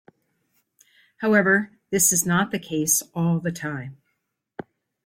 [1.17, 3.97] However, this is not the case all the time.